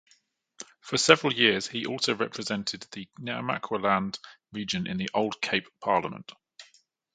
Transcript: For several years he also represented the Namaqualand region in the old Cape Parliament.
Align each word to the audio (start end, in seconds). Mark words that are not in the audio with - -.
For 0.79 0.97
several 0.97 1.31
years 1.31 1.67
he 1.67 1.85
also 1.85 2.15
represented 2.15 2.87
the 2.91 3.07
Namaqualand 3.19 4.17
region 4.51 4.87
in 4.87 4.97
the 4.97 5.09
old 5.13 5.39
Cape 5.43 5.67
Parliament. 5.79 6.31